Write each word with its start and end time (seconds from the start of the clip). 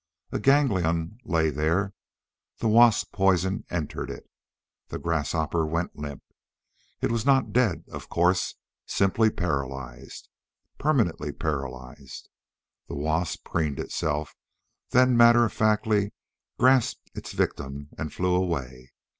A 0.31 0.39
ganglion 0.39 1.19
lay 1.25 1.51
there; 1.51 1.93
the 2.57 2.67
wasp 2.67 3.11
poison 3.11 3.65
entered 3.69 4.09
it. 4.09 4.27
The 4.87 4.97
grasshopper 4.97 5.63
went 5.63 5.95
limp. 5.95 6.23
It 7.01 7.11
was 7.11 7.23
not 7.23 7.53
dead, 7.53 7.83
of 7.91 8.09
course, 8.09 8.55
simply 8.87 9.29
paralyzed. 9.29 10.27
Permanently 10.79 11.31
paralyzed. 11.31 12.29
The 12.87 12.95
wasp 12.95 13.43
preened 13.43 13.79
itself, 13.79 14.33
then 14.89 15.15
matter 15.15 15.45
of 15.45 15.53
factly 15.53 16.13
grasped 16.57 17.11
its 17.13 17.33
victim 17.33 17.89
and 17.95 18.11
flew 18.11 18.33
away. 18.33 18.89